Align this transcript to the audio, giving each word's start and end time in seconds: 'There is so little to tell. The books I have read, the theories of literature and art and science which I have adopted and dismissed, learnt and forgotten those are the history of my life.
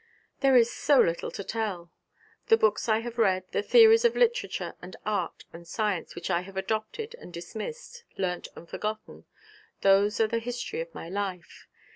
'There 0.39 0.55
is 0.55 0.71
so 0.73 0.99
little 0.99 1.29
to 1.29 1.43
tell. 1.43 1.91
The 2.47 2.57
books 2.57 2.89
I 2.89 3.01
have 3.01 3.19
read, 3.19 3.43
the 3.51 3.61
theories 3.61 4.03
of 4.03 4.15
literature 4.15 4.73
and 4.81 4.95
art 5.05 5.45
and 5.53 5.67
science 5.67 6.15
which 6.15 6.31
I 6.31 6.41
have 6.41 6.57
adopted 6.57 7.13
and 7.19 7.31
dismissed, 7.31 8.03
learnt 8.17 8.47
and 8.55 8.67
forgotten 8.67 9.25
those 9.81 10.19
are 10.19 10.25
the 10.25 10.39
history 10.39 10.81
of 10.81 10.91
my 10.95 11.07
life. 11.07 11.67